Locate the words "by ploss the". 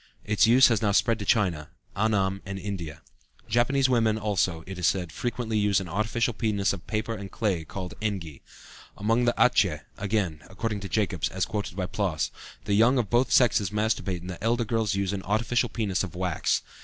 11.75-12.73